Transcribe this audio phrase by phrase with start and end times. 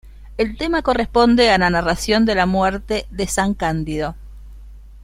[0.37, 4.15] El tema corresponde a la narración de la muerte de san Cándido.